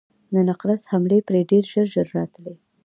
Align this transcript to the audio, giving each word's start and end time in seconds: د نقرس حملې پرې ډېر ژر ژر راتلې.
د 0.33 0.35
نقرس 0.47 0.81
حملې 0.91 1.19
پرې 1.27 1.41
ډېر 1.49 1.63
ژر 1.71 1.85
ژر 1.93 2.07
راتلې. 2.17 2.53